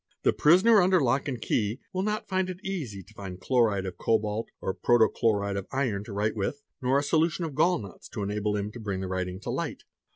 [0.23, 3.99] 'The prisoner§ under lock and key will not find it easy to find chloride of
[3.99, 8.09] cobalt or | protochloride of iron to write with, nor a solution of gall nuts
[8.09, 9.83] to enable | him to bring the writing to light.